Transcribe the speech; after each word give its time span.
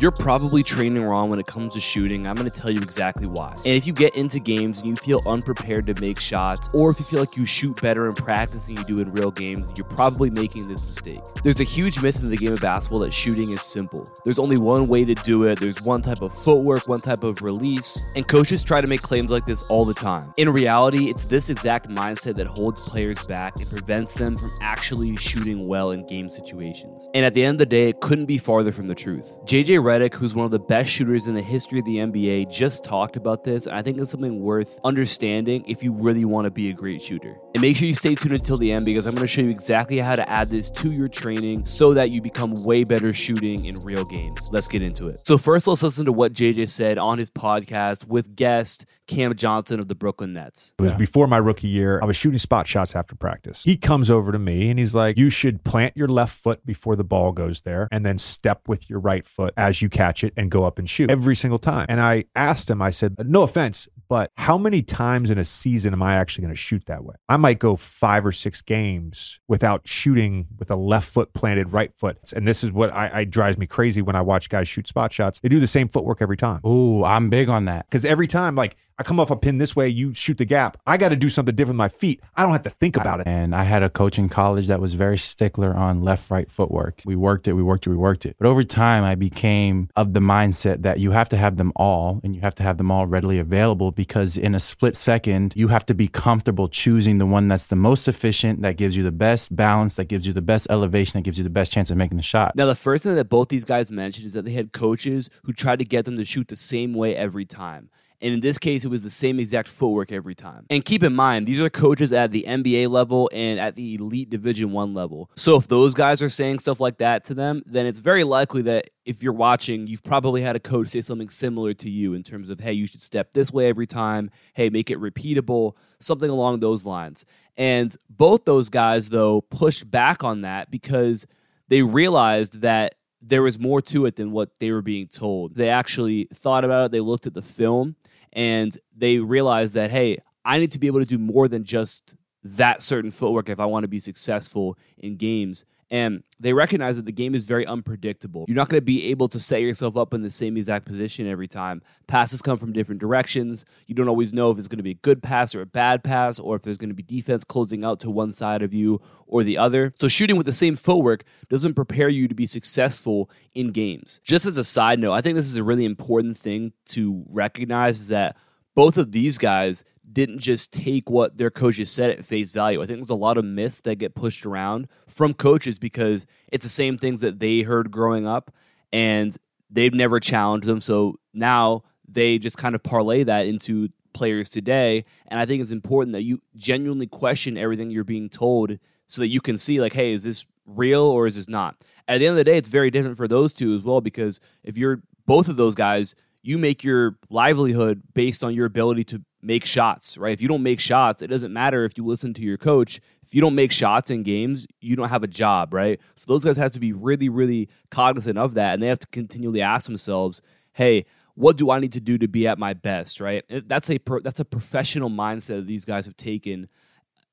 You're 0.00 0.10
probably 0.10 0.62
training 0.62 1.04
wrong 1.04 1.28
when 1.28 1.38
it 1.38 1.46
comes 1.46 1.74
to 1.74 1.80
shooting. 1.80 2.26
I'm 2.26 2.34
going 2.34 2.50
to 2.50 2.56
tell 2.56 2.70
you 2.70 2.80
exactly 2.80 3.26
why. 3.26 3.52
And 3.66 3.76
if 3.76 3.86
you 3.86 3.92
get 3.92 4.14
into 4.14 4.40
games 4.40 4.78
and 4.78 4.88
you 4.88 4.96
feel 4.96 5.20
unprepared 5.26 5.86
to 5.88 6.00
make 6.00 6.18
shots, 6.18 6.70
or 6.72 6.90
if 6.90 6.98
you 6.98 7.04
feel 7.04 7.20
like 7.20 7.36
you 7.36 7.44
shoot 7.44 7.78
better 7.82 8.08
in 8.08 8.14
practice 8.14 8.64
than 8.64 8.76
you 8.76 8.84
do 8.84 9.02
in 9.02 9.12
real 9.12 9.30
games, 9.30 9.68
you're 9.76 9.84
probably 9.84 10.30
making 10.30 10.66
this 10.68 10.80
mistake. 10.88 11.18
There's 11.42 11.60
a 11.60 11.64
huge 11.64 12.00
myth 12.00 12.16
in 12.22 12.30
the 12.30 12.38
game 12.38 12.54
of 12.54 12.62
basketball 12.62 13.00
that 13.00 13.12
shooting 13.12 13.50
is 13.50 13.60
simple. 13.60 14.06
There's 14.24 14.38
only 14.38 14.56
one 14.56 14.88
way 14.88 15.04
to 15.04 15.12
do 15.16 15.44
it, 15.44 15.60
there's 15.60 15.82
one 15.82 16.00
type 16.00 16.22
of 16.22 16.32
footwork, 16.32 16.88
one 16.88 17.02
type 17.02 17.22
of 17.22 17.42
release, 17.42 18.02
and 18.16 18.26
coaches 18.26 18.64
try 18.64 18.80
to 18.80 18.86
make 18.86 19.02
claims 19.02 19.30
like 19.30 19.44
this 19.44 19.68
all 19.68 19.84
the 19.84 19.92
time. 19.92 20.32
In 20.38 20.48
reality, 20.48 21.10
it's 21.10 21.24
this 21.24 21.50
exact 21.50 21.90
mindset 21.90 22.36
that 22.36 22.46
holds 22.46 22.88
players 22.88 23.22
back 23.26 23.56
and 23.58 23.68
prevents 23.68 24.14
them 24.14 24.34
from 24.34 24.50
actually 24.62 25.14
shooting 25.16 25.68
well 25.68 25.90
in 25.90 26.06
game 26.06 26.30
situations. 26.30 27.06
And 27.12 27.22
at 27.22 27.34
the 27.34 27.44
end 27.44 27.56
of 27.56 27.58
the 27.58 27.66
day, 27.66 27.90
it 27.90 28.00
couldn't 28.00 28.24
be 28.24 28.38
farther 28.38 28.72
from 28.72 28.86
the 28.86 28.94
truth. 28.94 29.36
JJ 29.44 29.89
Redick, 29.90 30.14
who's 30.14 30.36
one 30.36 30.44
of 30.44 30.52
the 30.52 30.60
best 30.60 30.88
shooters 30.88 31.26
in 31.26 31.34
the 31.34 31.42
history 31.42 31.80
of 31.80 31.84
the 31.84 31.96
NBA, 31.96 32.48
just 32.48 32.84
talked 32.84 33.16
about 33.16 33.42
this, 33.42 33.66
and 33.66 33.74
I 33.74 33.82
think 33.82 33.98
it's 33.98 34.12
something 34.12 34.40
worth 34.40 34.78
understanding 34.84 35.64
if 35.66 35.82
you 35.82 35.92
really 35.92 36.24
want 36.24 36.44
to 36.44 36.50
be 36.52 36.70
a 36.70 36.72
great 36.72 37.02
shooter. 37.02 37.36
And 37.56 37.60
make 37.60 37.76
sure 37.76 37.88
you 37.88 37.96
stay 37.96 38.14
tuned 38.14 38.36
until 38.36 38.56
the 38.56 38.70
end 38.70 38.84
because 38.84 39.06
I'm 39.06 39.16
going 39.16 39.26
to 39.26 39.32
show 39.32 39.42
you 39.42 39.50
exactly 39.50 39.98
how 39.98 40.14
to 40.14 40.30
add 40.30 40.48
this 40.48 40.70
to 40.70 40.92
your 40.92 41.08
training 41.08 41.66
so 41.66 41.92
that 41.94 42.10
you 42.10 42.22
become 42.22 42.54
way 42.62 42.84
better 42.84 43.12
shooting 43.12 43.64
in 43.64 43.80
real 43.80 44.04
games. 44.04 44.38
Let's 44.52 44.68
get 44.68 44.80
into 44.80 45.08
it. 45.08 45.26
So, 45.26 45.36
first, 45.36 45.66
let's 45.66 45.82
listen 45.82 46.04
to 46.04 46.12
what 46.12 46.34
JJ 46.34 46.70
said 46.70 46.96
on 46.96 47.18
his 47.18 47.28
podcast 47.28 48.04
with 48.04 48.36
guest 48.36 48.86
Cam 49.08 49.34
Johnson 49.34 49.80
of 49.80 49.88
the 49.88 49.96
Brooklyn 49.96 50.34
Nets. 50.34 50.72
It 50.78 50.82
was 50.82 50.92
before 50.92 51.26
my 51.26 51.38
rookie 51.38 51.66
year. 51.66 51.98
I 52.00 52.06
was 52.06 52.14
shooting 52.14 52.38
spot 52.38 52.68
shots 52.68 52.94
after 52.94 53.16
practice. 53.16 53.64
He 53.64 53.76
comes 53.76 54.08
over 54.08 54.30
to 54.30 54.38
me 54.38 54.70
and 54.70 54.78
he's 54.78 54.94
like, 54.94 55.18
You 55.18 55.30
should 55.30 55.64
plant 55.64 55.96
your 55.96 56.06
left 56.06 56.38
foot 56.38 56.64
before 56.64 56.94
the 56.94 57.02
ball 57.02 57.32
goes 57.32 57.62
there 57.62 57.88
and 57.90 58.06
then 58.06 58.18
step 58.18 58.68
with 58.68 58.88
your 58.88 59.00
right 59.00 59.26
foot 59.26 59.52
as 59.56 59.79
you 59.82 59.88
catch 59.88 60.24
it 60.24 60.32
and 60.36 60.50
go 60.50 60.64
up 60.64 60.78
and 60.78 60.88
shoot 60.88 61.10
every 61.10 61.36
single 61.36 61.58
time. 61.58 61.86
And 61.88 62.00
I 62.00 62.24
asked 62.34 62.70
him, 62.70 62.82
I 62.82 62.90
said, 62.90 63.16
No 63.26 63.42
offense, 63.42 63.88
but 64.10 64.32
how 64.36 64.58
many 64.58 64.82
times 64.82 65.30
in 65.30 65.38
a 65.38 65.44
season 65.44 65.92
am 65.92 66.02
I 66.02 66.16
actually 66.16 66.42
going 66.42 66.52
to 66.52 66.60
shoot 66.60 66.84
that 66.86 67.04
way? 67.04 67.14
I 67.28 67.36
might 67.36 67.60
go 67.60 67.76
five 67.76 68.26
or 68.26 68.32
six 68.32 68.60
games 68.60 69.38
without 69.46 69.86
shooting 69.86 70.48
with 70.58 70.68
a 70.70 70.76
left 70.76 71.08
foot 71.08 71.32
planted 71.32 71.72
right 71.72 71.94
foot. 71.94 72.32
And 72.32 72.46
this 72.46 72.64
is 72.64 72.72
what 72.72 72.92
I, 72.92 73.20
I 73.20 73.24
drives 73.24 73.56
me 73.56 73.68
crazy 73.68 74.02
when 74.02 74.16
I 74.16 74.20
watch 74.20 74.48
guys 74.48 74.66
shoot 74.66 74.88
spot 74.88 75.12
shots. 75.12 75.38
They 75.38 75.48
do 75.48 75.60
the 75.60 75.68
same 75.68 75.86
footwork 75.88 76.20
every 76.20 76.36
time. 76.36 76.60
Ooh, 76.66 77.04
I'm 77.04 77.30
big 77.30 77.48
on 77.48 77.66
that. 77.66 77.86
Because 77.86 78.04
every 78.04 78.26
time, 78.26 78.56
like 78.56 78.76
I 79.00 79.02
come 79.02 79.18
off 79.18 79.30
a 79.30 79.36
pin 79.36 79.56
this 79.56 79.74
way, 79.74 79.88
you 79.88 80.12
shoot 80.12 80.36
the 80.36 80.44
gap. 80.44 80.76
I 80.86 80.98
got 80.98 81.08
to 81.08 81.16
do 81.16 81.30
something 81.30 81.54
different 81.54 81.76
with 81.76 81.78
my 81.78 81.88
feet. 81.88 82.20
I 82.36 82.42
don't 82.42 82.52
have 82.52 82.64
to 82.64 82.70
think 82.70 82.98
about 82.98 83.20
it. 83.20 83.26
And 83.26 83.54
I 83.54 83.62
had 83.62 83.82
a 83.82 83.88
coach 83.88 84.18
in 84.18 84.28
college 84.28 84.66
that 84.66 84.78
was 84.78 84.92
very 84.92 85.16
stickler 85.16 85.74
on 85.74 86.02
left 86.02 86.30
right 86.30 86.50
footwork. 86.50 87.00
We 87.06 87.16
worked 87.16 87.48
it, 87.48 87.54
we 87.54 87.62
worked 87.62 87.86
it, 87.86 87.90
we 87.90 87.96
worked 87.96 88.26
it. 88.26 88.36
But 88.38 88.46
over 88.46 88.62
time, 88.62 89.02
I 89.02 89.14
became 89.14 89.88
of 89.96 90.12
the 90.12 90.20
mindset 90.20 90.82
that 90.82 91.00
you 91.00 91.12
have 91.12 91.30
to 91.30 91.38
have 91.38 91.56
them 91.56 91.72
all 91.76 92.20
and 92.22 92.34
you 92.34 92.42
have 92.42 92.54
to 92.56 92.62
have 92.62 92.76
them 92.76 92.90
all 92.90 93.06
readily 93.06 93.38
available 93.38 93.90
because 93.90 94.36
in 94.36 94.54
a 94.54 94.60
split 94.60 94.94
second, 94.94 95.54
you 95.56 95.68
have 95.68 95.86
to 95.86 95.94
be 95.94 96.06
comfortable 96.06 96.68
choosing 96.68 97.16
the 97.16 97.24
one 97.24 97.48
that's 97.48 97.68
the 97.68 97.76
most 97.76 98.06
efficient, 98.06 98.60
that 98.60 98.76
gives 98.76 98.98
you 98.98 99.02
the 99.02 99.10
best 99.10 99.56
balance, 99.56 99.94
that 99.94 100.08
gives 100.08 100.26
you 100.26 100.34
the 100.34 100.42
best 100.42 100.66
elevation, 100.68 101.18
that 101.18 101.22
gives 101.22 101.38
you 101.38 101.44
the 101.44 101.48
best 101.48 101.72
chance 101.72 101.90
of 101.90 101.96
making 101.96 102.18
the 102.18 102.22
shot. 102.22 102.54
Now, 102.54 102.66
the 102.66 102.74
first 102.74 103.04
thing 103.04 103.14
that 103.14 103.30
both 103.30 103.48
these 103.48 103.64
guys 103.64 103.90
mentioned 103.90 104.26
is 104.26 104.34
that 104.34 104.44
they 104.44 104.52
had 104.52 104.74
coaches 104.74 105.30
who 105.44 105.54
tried 105.54 105.78
to 105.78 105.86
get 105.86 106.04
them 106.04 106.18
to 106.18 106.24
shoot 106.26 106.48
the 106.48 106.56
same 106.56 106.92
way 106.92 107.16
every 107.16 107.46
time. 107.46 107.88
And 108.22 108.34
in 108.34 108.40
this 108.40 108.58
case, 108.58 108.84
it 108.84 108.88
was 108.88 109.02
the 109.02 109.10
same 109.10 109.40
exact 109.40 109.68
footwork 109.68 110.12
every 110.12 110.34
time. 110.34 110.66
And 110.68 110.84
keep 110.84 111.02
in 111.02 111.14
mind, 111.14 111.46
these 111.46 111.60
are 111.60 111.70
coaches 111.70 112.12
at 112.12 112.32
the 112.32 112.44
NBA 112.46 112.90
level 112.90 113.30
and 113.32 113.58
at 113.58 113.76
the 113.76 113.94
elite 113.94 114.28
Division 114.28 114.72
One 114.72 114.92
level. 114.92 115.30
So 115.36 115.56
if 115.56 115.68
those 115.68 115.94
guys 115.94 116.20
are 116.20 116.28
saying 116.28 116.58
stuff 116.58 116.80
like 116.80 116.98
that 116.98 117.24
to 117.24 117.34
them, 117.34 117.62
then 117.66 117.86
it's 117.86 117.98
very 117.98 118.24
likely 118.24 118.62
that 118.62 118.90
if 119.04 119.22
you're 119.22 119.32
watching, 119.32 119.86
you've 119.86 120.02
probably 120.02 120.42
had 120.42 120.54
a 120.54 120.60
coach 120.60 120.88
say 120.88 121.00
something 121.00 121.30
similar 121.30 121.72
to 121.74 121.90
you 121.90 122.14
in 122.14 122.22
terms 122.22 122.50
of, 122.50 122.60
hey, 122.60 122.72
you 122.72 122.86
should 122.86 123.02
step 123.02 123.32
this 123.32 123.52
way 123.52 123.66
every 123.68 123.86
time. 123.86 124.30
Hey, 124.52 124.68
make 124.68 124.90
it 124.90 125.00
repeatable, 125.00 125.74
something 125.98 126.30
along 126.30 126.60
those 126.60 126.84
lines. 126.84 127.24
And 127.56 127.94
both 128.08 128.44
those 128.44 128.70
guys, 128.70 129.08
though, 129.08 129.40
pushed 129.40 129.90
back 129.90 130.22
on 130.22 130.42
that 130.42 130.70
because 130.70 131.26
they 131.68 131.82
realized 131.82 132.60
that 132.60 132.96
there 133.22 133.42
was 133.42 133.58
more 133.60 133.82
to 133.82 134.06
it 134.06 134.16
than 134.16 134.32
what 134.32 134.58
they 134.60 134.70
were 134.70 134.82
being 134.82 135.06
told. 135.06 135.54
They 135.54 135.68
actually 135.68 136.28
thought 136.32 136.64
about 136.64 136.86
it, 136.86 136.92
they 136.92 137.00
looked 137.00 137.26
at 137.26 137.34
the 137.34 137.42
film, 137.42 137.96
and 138.32 138.76
they 138.96 139.18
realized 139.18 139.74
that 139.74 139.90
hey 139.90 140.18
i 140.44 140.58
need 140.58 140.72
to 140.72 140.78
be 140.78 140.86
able 140.86 141.00
to 141.00 141.06
do 141.06 141.18
more 141.18 141.48
than 141.48 141.64
just 141.64 142.14
that 142.42 142.82
certain 142.82 143.10
footwork 143.10 143.48
if 143.48 143.60
i 143.60 143.66
want 143.66 143.84
to 143.84 143.88
be 143.88 144.00
successful 144.00 144.76
in 144.98 145.16
games 145.16 145.64
and 145.90 146.22
they 146.38 146.52
recognize 146.52 146.96
that 146.96 147.04
the 147.04 147.12
game 147.12 147.34
is 147.34 147.44
very 147.44 147.66
unpredictable. 147.66 148.44
You're 148.46 148.54
not 148.54 148.68
going 148.68 148.78
to 148.78 148.84
be 148.84 149.06
able 149.06 149.28
to 149.28 149.40
set 149.40 149.60
yourself 149.60 149.96
up 149.96 150.14
in 150.14 150.22
the 150.22 150.30
same 150.30 150.56
exact 150.56 150.86
position 150.86 151.26
every 151.26 151.48
time. 151.48 151.82
Passes 152.06 152.40
come 152.40 152.58
from 152.58 152.72
different 152.72 153.00
directions. 153.00 153.64
You 153.86 153.96
don't 153.96 154.08
always 154.08 154.32
know 154.32 154.50
if 154.50 154.58
it's 154.58 154.68
going 154.68 154.78
to 154.78 154.84
be 154.84 154.92
a 154.92 154.94
good 154.94 155.22
pass 155.22 155.54
or 155.54 155.62
a 155.62 155.66
bad 155.66 156.04
pass, 156.04 156.38
or 156.38 156.56
if 156.56 156.62
there's 156.62 156.78
going 156.78 156.90
to 156.90 156.94
be 156.94 157.02
defense 157.02 157.42
closing 157.42 157.84
out 157.84 157.98
to 158.00 158.10
one 158.10 158.30
side 158.30 158.62
of 158.62 158.72
you 158.72 159.00
or 159.26 159.42
the 159.42 159.58
other. 159.58 159.92
So, 159.96 160.06
shooting 160.06 160.36
with 160.36 160.46
the 160.46 160.52
same 160.52 160.76
footwork 160.76 161.24
doesn't 161.48 161.74
prepare 161.74 162.08
you 162.08 162.28
to 162.28 162.34
be 162.34 162.46
successful 162.46 163.28
in 163.52 163.72
games. 163.72 164.20
Just 164.22 164.46
as 164.46 164.56
a 164.56 164.64
side 164.64 165.00
note, 165.00 165.12
I 165.12 165.20
think 165.20 165.36
this 165.36 165.50
is 165.50 165.56
a 165.56 165.64
really 165.64 165.84
important 165.84 166.38
thing 166.38 166.72
to 166.86 167.24
recognize 167.28 168.00
is 168.00 168.08
that 168.08 168.36
both 168.74 168.96
of 168.96 169.12
these 169.12 169.38
guys 169.38 169.82
didn't 170.12 170.38
just 170.38 170.72
take 170.72 171.08
what 171.08 171.36
their 171.36 171.50
coaches 171.50 171.90
said 171.90 172.10
at 172.10 172.24
face 172.24 172.50
value. 172.50 172.82
I 172.82 172.86
think 172.86 172.98
there's 172.98 173.10
a 173.10 173.14
lot 173.14 173.38
of 173.38 173.44
myths 173.44 173.80
that 173.82 173.96
get 173.96 174.14
pushed 174.14 174.44
around 174.44 174.88
from 175.06 175.34
coaches 175.34 175.78
because 175.78 176.26
it's 176.50 176.64
the 176.64 176.70
same 176.70 176.98
things 176.98 177.20
that 177.20 177.38
they 177.38 177.60
heard 177.60 177.90
growing 177.90 178.26
up 178.26 178.52
and 178.92 179.36
they've 179.70 179.94
never 179.94 180.18
challenged 180.20 180.66
them. 180.66 180.80
So 180.80 181.18
now 181.32 181.84
they 182.08 182.38
just 182.38 182.56
kind 182.56 182.74
of 182.74 182.82
parlay 182.82 183.24
that 183.24 183.46
into 183.46 183.90
players 184.12 184.50
today. 184.50 185.04
And 185.28 185.38
I 185.38 185.46
think 185.46 185.62
it's 185.62 185.72
important 185.72 186.12
that 186.14 186.22
you 186.22 186.42
genuinely 186.56 187.06
question 187.06 187.56
everything 187.56 187.90
you're 187.90 188.04
being 188.04 188.28
told 188.28 188.78
so 189.06 189.22
that 189.22 189.28
you 189.28 189.40
can 189.40 189.58
see, 189.58 189.80
like, 189.80 189.92
hey, 189.92 190.12
is 190.12 190.24
this 190.24 190.46
real 190.66 191.02
or 191.02 191.26
is 191.26 191.36
this 191.36 191.48
not? 191.48 191.76
At 192.08 192.18
the 192.18 192.26
end 192.26 192.32
of 192.32 192.36
the 192.36 192.44
day, 192.44 192.56
it's 192.56 192.68
very 192.68 192.90
different 192.90 193.16
for 193.16 193.28
those 193.28 193.52
two 193.52 193.74
as 193.74 193.82
well 193.82 194.00
because 194.00 194.40
if 194.64 194.76
you're 194.76 195.02
both 195.26 195.48
of 195.48 195.56
those 195.56 195.74
guys, 195.74 196.14
you 196.42 196.58
make 196.58 196.82
your 196.82 197.18
livelihood 197.28 198.02
based 198.14 198.42
on 198.42 198.54
your 198.54 198.66
ability 198.66 199.04
to 199.04 199.22
make 199.42 199.64
shots, 199.64 200.18
right? 200.18 200.32
If 200.32 200.42
you 200.42 200.48
don't 200.48 200.62
make 200.62 200.80
shots, 200.80 201.22
it 201.22 201.28
doesn't 201.28 201.52
matter 201.52 201.84
if 201.84 201.96
you 201.96 202.04
listen 202.04 202.34
to 202.34 202.42
your 202.42 202.58
coach. 202.58 203.00
If 203.22 203.34
you 203.34 203.40
don't 203.40 203.54
make 203.54 203.72
shots 203.72 204.10
in 204.10 204.22
games, 204.22 204.66
you 204.80 204.96
don't 204.96 205.08
have 205.08 205.22
a 205.22 205.28
job, 205.28 205.72
right? 205.72 206.00
So 206.14 206.26
those 206.26 206.44
guys 206.44 206.56
have 206.56 206.72
to 206.72 206.80
be 206.80 206.92
really, 206.92 207.28
really 207.28 207.68
cognizant 207.90 208.38
of 208.38 208.54
that, 208.54 208.74
and 208.74 208.82
they 208.82 208.88
have 208.88 208.98
to 208.98 209.06
continually 209.08 209.62
ask 209.62 209.86
themselves, 209.86 210.42
"Hey, 210.72 211.06
what 211.34 211.56
do 211.56 211.70
I 211.70 211.78
need 211.78 211.92
to 211.92 212.00
do 212.00 212.18
to 212.18 212.28
be 212.28 212.46
at 212.46 212.58
my 212.58 212.74
best?" 212.74 213.20
Right? 213.20 213.44
That's 213.48 213.90
a 213.90 213.98
that's 214.22 214.40
a 214.40 214.44
professional 214.44 215.10
mindset 215.10 215.56
that 215.56 215.66
these 215.66 215.84
guys 215.84 216.06
have 216.06 216.16
taken 216.16 216.68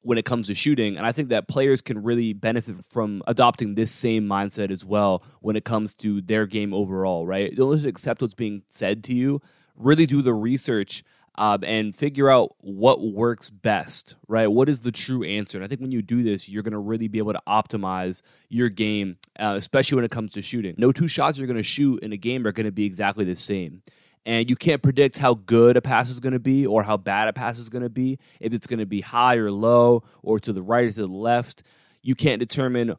when 0.01 0.17
it 0.17 0.23
comes 0.23 0.47
to 0.47 0.55
shooting. 0.55 0.95
And 0.95 1.05
I 1.05 1.11
think 1.11 1.27
that 1.29 1.49
players 1.49 1.81
can 1.81 2.01
really 2.01 2.31
benefit 2.31 2.77
from 2.89 3.21
adopting 3.27 3.75
this 3.75 3.91
same 3.91 4.25
mindset 4.25 4.71
as 4.71 4.85
well 4.85 5.21
when 5.41 5.57
it 5.57 5.65
comes 5.65 5.93
to 5.95 6.21
their 6.21 6.45
game 6.45 6.73
overall, 6.73 7.27
right? 7.27 7.53
Don't 7.53 7.73
just 7.73 7.85
accept 7.85 8.21
what's 8.21 8.33
being 8.33 8.61
said 8.69 9.03
to 9.05 9.13
you. 9.13 9.41
Really 9.75 10.05
do 10.05 10.21
the 10.21 10.33
research 10.33 11.03
um, 11.37 11.63
and 11.63 11.95
figure 11.95 12.29
out 12.29 12.55
what 12.59 13.01
works 13.01 13.49
best, 13.49 14.15
right? 14.27 14.47
What 14.47 14.69
is 14.69 14.81
the 14.81 14.91
true 14.91 15.23
answer? 15.23 15.57
And 15.57 15.65
I 15.65 15.67
think 15.67 15.81
when 15.81 15.91
you 15.91 16.01
do 16.01 16.23
this, 16.23 16.49
you're 16.49 16.63
going 16.63 16.73
to 16.73 16.79
really 16.79 17.07
be 17.07 17.19
able 17.19 17.33
to 17.33 17.41
optimize 17.47 18.23
your 18.49 18.69
game, 18.69 19.17
uh, 19.39 19.53
especially 19.55 19.97
when 19.97 20.05
it 20.05 20.11
comes 20.11 20.33
to 20.33 20.41
shooting. 20.41 20.73
No 20.77 20.91
two 20.91 21.07
shots 21.07 21.37
you're 21.37 21.47
going 21.47 21.57
to 21.57 21.63
shoot 21.63 22.01
in 22.01 22.11
a 22.11 22.17
game 22.17 22.47
are 22.47 22.51
going 22.51 22.65
to 22.65 22.71
be 22.71 22.85
exactly 22.85 23.23
the 23.23 23.35
same. 23.35 23.83
And 24.25 24.49
you 24.49 24.55
can't 24.55 24.81
predict 24.81 25.19
how 25.19 25.35
good 25.35 25.77
a 25.77 25.81
pass 25.81 26.09
is 26.09 26.19
going 26.19 26.33
to 26.33 26.39
be 26.39 26.65
or 26.65 26.83
how 26.83 26.97
bad 26.97 27.27
a 27.27 27.33
pass 27.33 27.59
is 27.59 27.69
going 27.69 27.83
to 27.83 27.89
be, 27.89 28.19
if 28.41 28.53
it's 28.53 28.67
going 28.67 28.79
to 28.79 28.85
be 28.85 29.01
high 29.01 29.35
or 29.35 29.51
low 29.51 30.03
or 30.21 30.39
to 30.39 30.51
the 30.51 30.61
right 30.61 30.85
or 30.85 30.91
to 30.91 31.01
the 31.01 31.07
left. 31.07 31.63
You 32.01 32.15
can't 32.15 32.39
determine 32.39 32.95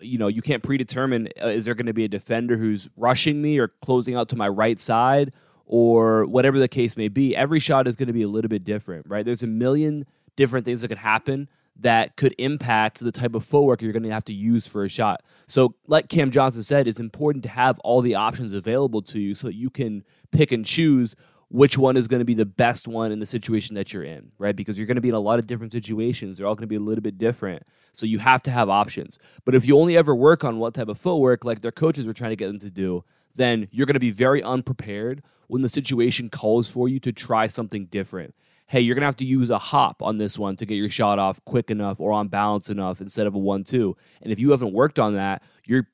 you 0.00 0.18
know, 0.18 0.28
you 0.28 0.42
can't 0.42 0.62
predetermine 0.62 1.28
uh, 1.42 1.46
is 1.46 1.64
there 1.64 1.74
going 1.74 1.86
to 1.86 1.94
be 1.94 2.04
a 2.04 2.08
defender 2.08 2.58
who's 2.58 2.90
rushing 2.98 3.40
me 3.40 3.58
or 3.58 3.68
closing 3.68 4.14
out 4.14 4.28
to 4.28 4.36
my 4.36 4.46
right 4.46 4.78
side 4.78 5.32
or 5.66 6.26
whatever 6.26 6.58
the 6.58 6.68
case 6.68 6.96
may 6.96 7.08
be, 7.08 7.34
every 7.34 7.60
shot 7.60 7.86
is 7.88 7.96
going 7.96 8.06
to 8.06 8.12
be 8.12 8.22
a 8.22 8.28
little 8.28 8.48
bit 8.48 8.64
different, 8.64 9.06
right? 9.08 9.24
There's 9.24 9.42
a 9.42 9.48
million 9.48 10.06
different 10.36 10.64
things 10.64 10.82
that 10.82 10.88
could 10.88 10.98
happen 10.98 11.48
that 11.76 12.16
could 12.16 12.34
impact 12.38 13.00
the 13.00 13.10
type 13.10 13.34
of 13.34 13.44
footwork 13.44 13.82
you're 13.82 13.92
going 13.92 14.04
to 14.04 14.10
have 14.10 14.24
to 14.24 14.32
use 14.32 14.68
for 14.68 14.84
a 14.84 14.88
shot. 14.88 15.22
So, 15.46 15.74
like 15.86 16.08
Cam 16.08 16.30
Johnson 16.30 16.62
said, 16.62 16.86
it's 16.86 17.00
important 17.00 17.42
to 17.44 17.48
have 17.48 17.78
all 17.80 18.00
the 18.00 18.14
options 18.14 18.52
available 18.52 19.02
to 19.02 19.20
you 19.20 19.34
so 19.34 19.48
that 19.48 19.54
you 19.54 19.70
can 19.70 20.04
pick 20.30 20.52
and 20.52 20.64
choose 20.64 21.16
which 21.48 21.76
one 21.76 21.96
is 21.96 22.08
going 22.08 22.20
to 22.20 22.24
be 22.24 22.34
the 22.34 22.44
best 22.44 22.88
one 22.88 23.12
in 23.12 23.20
the 23.20 23.26
situation 23.26 23.74
that 23.74 23.92
you're 23.92 24.02
in, 24.02 24.32
right? 24.38 24.56
Because 24.56 24.78
you're 24.78 24.86
going 24.86 24.96
to 24.96 25.00
be 25.00 25.08
in 25.08 25.14
a 25.14 25.20
lot 25.20 25.38
of 25.38 25.46
different 25.46 25.72
situations. 25.72 26.38
They're 26.38 26.46
all 26.46 26.54
going 26.54 26.62
to 26.62 26.68
be 26.68 26.76
a 26.76 26.80
little 26.80 27.02
bit 27.02 27.18
different. 27.18 27.64
So 27.92 28.06
you 28.06 28.18
have 28.18 28.42
to 28.44 28.50
have 28.50 28.68
options. 28.68 29.18
But 29.44 29.54
if 29.54 29.66
you 29.66 29.78
only 29.78 29.96
ever 29.96 30.14
work 30.14 30.42
on 30.42 30.58
what 30.58 30.74
type 30.74 30.88
of 30.88 30.98
footwork, 30.98 31.44
like 31.44 31.60
their 31.60 31.70
coaches 31.70 32.06
were 32.06 32.12
trying 32.12 32.30
to 32.30 32.36
get 32.36 32.48
them 32.48 32.58
to 32.60 32.70
do, 32.70 33.04
then 33.34 33.68
you're 33.70 33.86
going 33.86 33.94
to 33.94 34.00
be 34.00 34.10
very 34.10 34.42
unprepared 34.42 35.22
when 35.48 35.62
the 35.62 35.68
situation 35.68 36.30
calls 36.30 36.68
for 36.68 36.88
you 36.88 36.98
to 37.00 37.12
try 37.12 37.46
something 37.46 37.86
different. 37.86 38.34
Hey, 38.66 38.80
you're 38.80 38.94
going 38.94 39.02
to 39.02 39.06
have 39.06 39.16
to 39.16 39.26
use 39.26 39.50
a 39.50 39.58
hop 39.58 40.02
on 40.02 40.16
this 40.16 40.38
one 40.38 40.56
to 40.56 40.66
get 40.66 40.76
your 40.76 40.88
shot 40.88 41.18
off 41.18 41.44
quick 41.44 41.70
enough 41.70 42.00
or 42.00 42.12
on 42.12 42.28
balance 42.28 42.70
enough 42.70 43.00
instead 43.00 43.26
of 43.26 43.34
a 43.34 43.38
1 43.38 43.64
2. 43.64 43.96
And 44.22 44.32
if 44.32 44.40
you 44.40 44.52
haven't 44.52 44.72
worked 44.72 44.98
on 44.98 45.14
that, 45.14 45.42
you're 45.64 45.86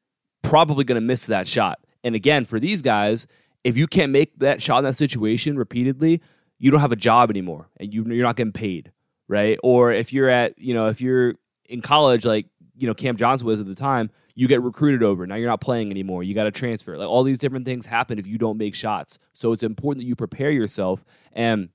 probably 0.43 0.85
going 0.85 1.01
to 1.01 1.07
miss 1.07 1.27
that 1.27 1.47
shot 1.47 1.81
And 2.03 2.15
again, 2.15 2.45
for 2.45 2.59
these 2.59 2.83
guys, 2.83 3.27
if 3.65 3.77
you 3.77 3.87
can't 3.87 4.13
make 4.13 4.39
that 4.39 4.63
shot 4.63 4.79
in 4.79 4.85
that 4.85 4.97
situation 4.97 5.59
repeatedly, 5.59 6.23
you 6.59 6.71
don't 6.71 6.81
have 6.81 6.93
a 6.93 6.97
job 6.97 7.31
anymore 7.31 7.69
and 7.79 7.93
you, 7.93 8.05
you're 8.07 8.25
not 8.25 8.37
getting 8.37 8.53
paid, 8.53 8.93
right? 9.29 9.59
Or 9.63 9.93
if 9.93 10.13
you're 10.13 10.29
at, 10.29 10.59
you 10.59 10.75
know, 10.75 10.87
if 10.87 11.01
you're 11.01 11.35
in 11.69 11.83
college, 11.83 12.25
like, 12.25 12.47
you 12.77 12.87
know, 12.87 12.95
Cam 12.95 13.17
Johnson 13.17 13.47
was 13.47 13.61
at 13.61 13.67
the 13.67 13.75
time, 13.75 14.11
you 14.41 14.49
get 14.49 14.63
recruited 14.63 15.03
over. 15.03 15.27
Now 15.27 15.35
you're 15.35 15.51
not 15.51 15.61
playing 15.61 15.91
anymore. 15.91 16.23
You 16.23 16.35
got 16.35 16.45
to 16.45 16.51
transfer. 16.51 16.97
Like 16.97 17.07
all 17.07 17.25
these 17.25 17.39
different 17.39 17.67
things 17.67 17.85
happen 17.85 18.19
if 18.19 18.27
you 18.27 18.39
don't 18.39 18.57
make 18.57 18.75
shots. 18.75 19.19
So 19.35 19.53
it's 19.53 19.63
important 19.63 20.03
that 20.03 20.09
you 20.09 20.17
prepare 20.17 20.51
yourself. 20.51 21.05
And 21.35 21.69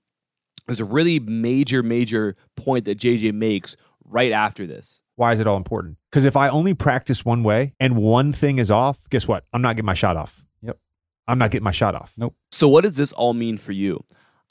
there's 0.66 0.80
a 0.80 0.86
really 0.86 1.20
major, 1.20 1.84
major 1.84 2.36
point 2.56 2.86
that 2.86 2.98
JJ 2.98 3.34
makes 3.36 3.78
right 4.04 4.32
after 4.32 4.66
this. 4.66 5.04
Why 5.16 5.32
is 5.34 5.40
it 5.40 5.46
all 5.46 5.58
important? 5.58 5.98
Because 6.10 6.26
if 6.26 6.36
I 6.36 6.50
only 6.50 6.74
practice 6.74 7.24
one 7.24 7.44
way 7.44 7.76
and 7.80 7.98
one 7.98 8.34
thing 8.34 8.58
is 8.58 8.72
off, 8.72 9.08
guess 9.12 9.28
what? 9.28 9.46
I'm 9.54 9.62
not 9.62 9.76
getting 9.76 9.86
my 9.86 9.94
shot 9.94 10.18
off. 10.18 10.44
Yep. 10.64 10.80
I'm 11.28 11.38
not 11.38 11.52
getting 11.52 11.64
my 11.64 11.72
shot 11.72 11.94
off. 11.94 12.16
Nope. 12.18 12.36
So, 12.52 12.68
what 12.68 12.84
does 12.84 12.98
this 12.98 13.14
all 13.14 13.36
mean 13.36 13.58
for 13.58 13.74
you? 13.74 14.04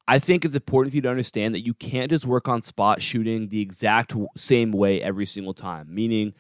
I 0.07 0.21
think 0.21 0.45
it's 0.45 0.55
important 0.55 0.93
for 0.93 0.97
you 0.97 1.03
to 1.03 1.11
understand 1.11 1.53
that 1.57 1.67
you 1.67 1.75
can't 1.75 2.11
just 2.11 2.27
work 2.27 2.47
on 2.47 2.63
spot 2.63 3.03
shooting 3.03 3.49
the 3.49 3.61
exact 3.61 4.15
same 4.37 4.71
way 4.71 5.03
every 5.03 5.27
single 5.27 5.55
time. 5.55 5.93
Meaning, 5.93 6.33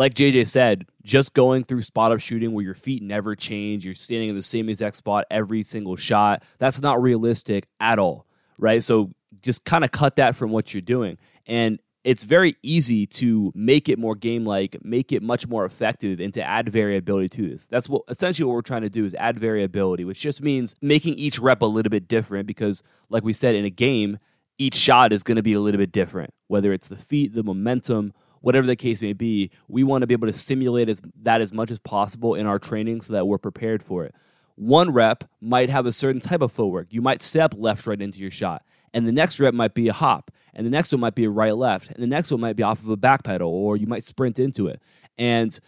like 0.00 0.14
JJ 0.14 0.48
said, 0.48 0.86
just 1.02 1.34
going 1.34 1.62
through 1.62 1.82
spot 1.82 2.10
up 2.10 2.20
shooting 2.20 2.54
where 2.54 2.64
your 2.64 2.72
feet 2.72 3.02
never 3.02 3.36
change, 3.36 3.84
you're 3.84 3.92
standing 3.92 4.30
in 4.30 4.34
the 4.34 4.40
same 4.40 4.70
exact 4.70 4.96
spot 4.96 5.26
every 5.30 5.62
single 5.62 5.94
shot, 5.94 6.42
that's 6.56 6.80
not 6.80 7.02
realistic 7.02 7.66
at 7.80 7.98
all, 7.98 8.24
right? 8.56 8.82
So, 8.82 9.10
just 9.42 9.62
kind 9.66 9.84
of 9.84 9.90
cut 9.92 10.16
that 10.16 10.36
from 10.36 10.52
what 10.52 10.72
you're 10.72 10.80
doing. 10.80 11.18
And 11.46 11.80
it's 12.02 12.24
very 12.24 12.56
easy 12.62 13.04
to 13.08 13.52
make 13.54 13.90
it 13.90 13.98
more 13.98 14.14
game 14.14 14.46
like, 14.46 14.82
make 14.82 15.12
it 15.12 15.22
much 15.22 15.46
more 15.46 15.66
effective, 15.66 16.18
and 16.18 16.32
to 16.32 16.42
add 16.42 16.70
variability 16.70 17.28
to 17.28 17.50
this. 17.50 17.66
That's 17.66 17.86
what 17.86 18.04
essentially 18.08 18.46
what 18.46 18.54
we're 18.54 18.62
trying 18.62 18.82
to 18.82 18.88
do 18.88 19.04
is 19.04 19.14
add 19.16 19.38
variability, 19.38 20.06
which 20.06 20.20
just 20.20 20.40
means 20.40 20.74
making 20.80 21.16
each 21.16 21.38
rep 21.38 21.60
a 21.60 21.66
little 21.66 21.90
bit 21.90 22.08
different 22.08 22.46
because, 22.46 22.82
like 23.10 23.22
we 23.22 23.34
said, 23.34 23.54
in 23.54 23.66
a 23.66 23.70
game, 23.70 24.18
each 24.56 24.76
shot 24.76 25.12
is 25.12 25.22
going 25.22 25.36
to 25.36 25.42
be 25.42 25.52
a 25.52 25.60
little 25.60 25.78
bit 25.78 25.92
different, 25.92 26.32
whether 26.46 26.72
it's 26.72 26.88
the 26.88 26.96
feet, 26.96 27.34
the 27.34 27.42
momentum, 27.42 28.14
whatever 28.40 28.66
the 28.66 28.76
case 28.76 29.02
may 29.02 29.12
be. 29.12 29.50
We 29.68 29.84
want 29.84 30.02
to 30.02 30.06
be 30.06 30.14
able 30.14 30.28
to 30.28 30.32
simulate 30.32 30.88
as, 30.88 31.00
that 31.22 31.40
as 31.40 31.52
much 31.52 31.70
as 31.70 31.78
possible 31.78 32.34
in 32.34 32.46
our 32.46 32.58
training 32.58 33.02
so 33.02 33.12
that 33.12 33.26
we're 33.26 33.38
prepared 33.38 33.82
for 33.82 34.04
it. 34.04 34.14
One 34.56 34.92
rep 34.92 35.24
might 35.40 35.70
have 35.70 35.86
a 35.86 35.92
certain 35.92 36.20
type 36.20 36.42
of 36.42 36.52
footwork. 36.52 36.88
You 36.90 37.02
might 37.02 37.22
step 37.22 37.54
left 37.56 37.86
right 37.86 38.00
into 38.00 38.20
your 38.20 38.30
shot, 38.30 38.62
and 38.92 39.06
the 39.06 39.12
next 39.12 39.40
rep 39.40 39.54
might 39.54 39.74
be 39.74 39.88
a 39.88 39.92
hop 39.92 40.30
and 40.54 40.66
the 40.66 40.70
next 40.70 40.92
one 40.92 41.00
might 41.00 41.14
be 41.14 41.24
a 41.24 41.30
right 41.30 41.56
left, 41.56 41.90
and 41.90 42.02
the 42.02 42.06
next 42.06 42.30
one 42.30 42.40
might 42.40 42.56
be 42.56 42.62
off 42.62 42.82
of 42.82 42.88
a 42.88 42.96
back 42.96 43.24
pedal, 43.24 43.50
or 43.50 43.76
you 43.76 43.86
might 43.86 44.04
sprint 44.04 44.38
into 44.38 44.66
it. 44.66 44.80
And 45.18 45.58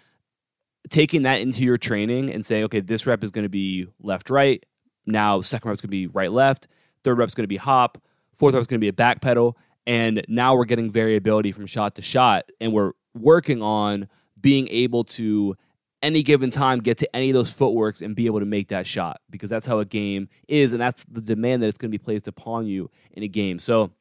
taking 0.90 1.22
that 1.22 1.40
into 1.40 1.62
your 1.62 1.78
training 1.78 2.32
and 2.32 2.44
saying, 2.44 2.64
okay, 2.64 2.80
this 2.80 3.06
rep 3.06 3.22
is 3.22 3.30
going 3.30 3.44
to 3.44 3.48
be 3.48 3.86
left 4.00 4.30
right. 4.30 4.64
Now, 5.06 5.40
second 5.40 5.68
rep 5.68 5.74
is 5.74 5.80
going 5.80 5.88
to 5.88 5.92
be 5.92 6.06
right 6.08 6.32
left. 6.32 6.68
Third 7.04 7.18
rep 7.18 7.28
is 7.28 7.34
going 7.34 7.44
to 7.44 7.48
be 7.48 7.56
hop. 7.56 8.02
Fourth 8.36 8.54
rep 8.54 8.60
is 8.60 8.66
going 8.66 8.78
to 8.78 8.84
be 8.84 8.88
a 8.88 8.92
back 8.92 9.20
pedal. 9.20 9.56
And 9.86 10.22
now 10.28 10.54
we're 10.54 10.64
getting 10.64 10.90
variability 10.90 11.52
from 11.52 11.66
shot 11.66 11.96
to 11.96 12.02
shot, 12.02 12.50
and 12.60 12.72
we're 12.72 12.92
working 13.14 13.62
on 13.62 14.08
being 14.40 14.68
able 14.68 15.04
to 15.04 15.56
any 16.02 16.22
given 16.22 16.50
time 16.50 16.80
get 16.80 16.98
to 16.98 17.16
any 17.16 17.30
of 17.30 17.34
those 17.34 17.52
footworks 17.52 18.02
and 18.02 18.16
be 18.16 18.26
able 18.26 18.40
to 18.40 18.46
make 18.46 18.68
that 18.68 18.86
shot 18.86 19.20
because 19.30 19.48
that's 19.48 19.66
how 19.66 19.78
a 19.78 19.84
game 19.84 20.28
is 20.48 20.72
and 20.72 20.82
that's 20.82 21.04
the 21.08 21.20
demand 21.20 21.62
that 21.62 21.68
it's 21.68 21.78
going 21.78 21.90
to 21.90 21.96
be 21.96 22.02
placed 22.02 22.26
upon 22.26 22.66
you 22.66 22.90
in 23.12 23.22
a 23.22 23.28
game. 23.28 23.58
So 23.58 23.92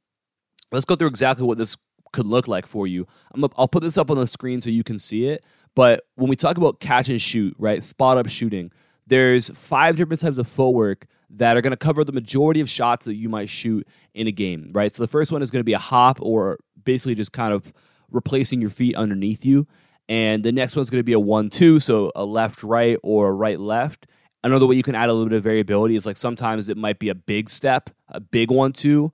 let's 0.71 0.85
go 0.85 0.95
through 0.95 1.09
exactly 1.09 1.45
what 1.45 1.59
this 1.59 1.77
could 2.11 2.25
look 2.25 2.47
like 2.47 2.65
for 2.65 2.87
you. 2.87 3.07
i 3.33 3.39
will 3.39 3.67
put 3.67 3.83
this 3.83 3.97
up 3.97 4.09
on 4.09 4.17
the 4.17 4.27
screen 4.27 4.61
so 4.61 4.69
you 4.69 4.83
can 4.83 4.99
see 4.99 5.27
it. 5.27 5.43
But 5.75 6.03
when 6.15 6.29
we 6.29 6.35
talk 6.35 6.57
about 6.57 6.79
catch 6.79 7.07
and 7.07 7.21
shoot, 7.21 7.55
right, 7.57 7.81
spot 7.83 8.17
up 8.17 8.27
shooting, 8.27 8.71
there's 9.07 9.49
five 9.49 9.95
different 9.95 10.21
types 10.21 10.37
of 10.37 10.47
footwork 10.47 11.07
that 11.35 11.55
are 11.55 11.61
going 11.61 11.71
to 11.71 11.77
cover 11.77 12.03
the 12.03 12.11
majority 12.11 12.59
of 12.59 12.69
shots 12.69 13.05
that 13.05 13.15
you 13.15 13.29
might 13.29 13.49
shoot 13.49 13.87
in 14.13 14.27
a 14.27 14.31
game, 14.31 14.69
right? 14.73 14.93
So 14.93 15.03
the 15.03 15.07
first 15.07 15.31
one 15.31 15.41
is 15.41 15.51
going 15.51 15.61
to 15.61 15.65
be 15.65 15.73
a 15.73 15.79
hop 15.79 16.17
or 16.21 16.59
basically 16.83 17.15
just 17.15 17.31
kind 17.31 17.53
of 17.53 17.71
replacing 18.09 18.61
your 18.61 18.69
feet 18.69 18.95
underneath 18.95 19.45
you. 19.45 19.67
And 20.09 20.43
the 20.43 20.51
next 20.51 20.75
one's 20.75 20.89
going 20.89 20.99
to 20.99 21.05
be 21.05 21.13
a 21.13 21.19
one 21.19 21.49
two, 21.49 21.79
so 21.79 22.11
a 22.15 22.25
left 22.25 22.63
right 22.63 22.97
or 23.01 23.29
a 23.29 23.31
right 23.31 23.59
left. 23.59 24.07
Another 24.43 24.65
way 24.65 24.75
you 24.75 24.83
can 24.83 24.95
add 24.95 25.07
a 25.07 25.13
little 25.13 25.29
bit 25.29 25.37
of 25.37 25.43
variability 25.43 25.95
is 25.95 26.05
like 26.05 26.17
sometimes 26.17 26.67
it 26.67 26.75
might 26.75 26.99
be 26.99 27.09
a 27.09 27.15
big 27.15 27.49
step, 27.49 27.89
a 28.09 28.19
big 28.19 28.51
one 28.51 28.73
two, 28.73 29.13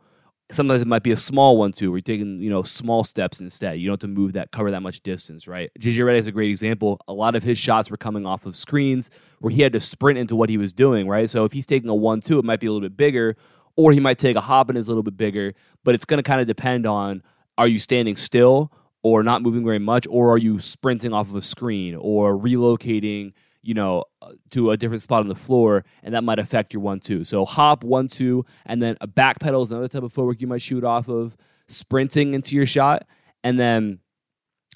sometimes 0.52 0.82
it 0.82 0.88
might 0.88 1.04
be 1.04 1.12
a 1.12 1.18
small 1.18 1.58
one 1.58 1.72
two, 1.72 1.92
where 1.92 1.98
you're 1.98 2.02
taking 2.02 2.42
you 2.42 2.50
know 2.50 2.64
small 2.64 3.04
steps 3.04 3.40
instead. 3.40 3.80
You 3.80 3.88
don't 3.88 3.94
have 3.94 4.00
to 4.00 4.08
move 4.08 4.34
that 4.34 4.52
cover 4.52 4.72
that 4.72 4.82
much 4.82 5.02
distance, 5.02 5.48
right? 5.48 5.72
JJ 5.80 5.98
Redick 5.98 6.20
is 6.20 6.28
a 6.28 6.32
great 6.32 6.50
example. 6.50 7.00
A 7.08 7.14
lot 7.14 7.36
of 7.36 7.44
his 7.44 7.58
shots 7.58 7.90
were 7.90 7.98
coming 7.98 8.26
off 8.26 8.46
of 8.46 8.56
screens 8.56 9.10
where 9.40 9.52
he 9.52 9.62
had 9.62 9.74
to 9.74 9.80
sprint 9.80 10.18
into 10.18 10.36
what 10.36 10.50
he 10.50 10.58
was 10.58 10.74
doing, 10.74 11.08
right? 11.08 11.30
So 11.30 11.46
if 11.46 11.54
he's 11.54 11.66
taking 11.66 11.90
a 11.90 11.96
one 11.96 12.22
two, 12.22 12.40
it 12.40 12.46
might 12.46 12.60
be 12.60 12.68
a 12.68 12.72
little 12.72 12.88
bit 12.88 12.98
bigger, 12.98 13.36
or 13.76 13.92
he 13.92 14.00
might 14.00 14.18
take 14.18 14.36
a 14.36 14.42
hop 14.42 14.70
and 14.70 14.78
is 14.78 14.88
a 14.88 14.90
little 14.90 15.04
bit 15.04 15.18
bigger. 15.18 15.54
But 15.84 15.96
it's 15.96 16.06
going 16.06 16.18
to 16.18 16.24
kind 16.24 16.42
of 16.42 16.48
depend 16.48 16.86
on 16.86 17.24
are 17.58 17.68
you 17.68 17.80
standing 17.80 18.16
still 18.16 18.72
or 19.04 19.24
not 19.24 19.42
moving 19.42 19.64
very 19.64 19.80
much, 19.80 20.08
or 20.10 20.32
are 20.32 20.38
you 20.38 20.60
sprinting 20.60 21.14
off 21.14 21.30
of 21.30 21.36
a 21.36 21.42
screen 21.42 21.96
or 21.96 22.38
relocating 22.38 23.34
you 23.68 23.74
know, 23.74 24.06
uh, 24.22 24.32
to 24.52 24.72
a 24.72 24.78
different 24.78 25.04
spot 25.04 25.20
on 25.20 25.28
the 25.28 25.36
floor, 25.36 25.84
and 26.02 26.16
that 26.16 26.24
might 26.24 26.40
affect 26.40 26.74
your 26.74 26.82
one 26.82 27.02
two. 27.02 27.26
So 27.26 27.44
hop 27.44 27.84
one 27.84 28.08
two, 28.08 28.46
and 28.66 28.82
then 28.82 28.96
a 29.02 29.08
back 29.08 29.42
pedal 29.42 29.62
is 29.62 29.72
another 29.72 29.90
type 29.90 30.04
of 30.04 30.14
footwork 30.14 30.40
you 30.40 30.48
might 30.48 30.62
shoot 30.62 30.86
off 30.86 31.10
of. 31.10 31.36
Sprinting 31.68 32.34
into 32.34 32.56
your 32.56 32.66
shot, 32.66 33.06
and 33.44 33.60
then 33.60 34.00